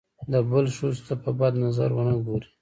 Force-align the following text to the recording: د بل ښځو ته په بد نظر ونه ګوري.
د 0.31 0.33
بل 0.49 0.65
ښځو 0.77 1.01
ته 1.07 1.13
په 1.23 1.29
بد 1.39 1.53
نظر 1.65 1.89
ونه 1.93 2.15
ګوري. 2.25 2.49